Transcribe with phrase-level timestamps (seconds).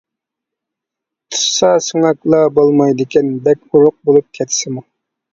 [1.33, 4.83] تۇتسا سۆڭەكلا بولمايدىكەن بەك ئورۇق بولۇپ كەتسىمۇ.